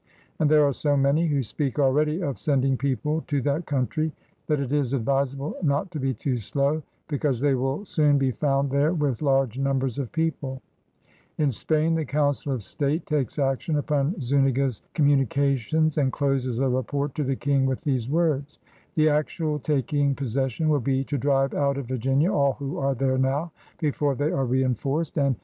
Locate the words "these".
17.81-18.09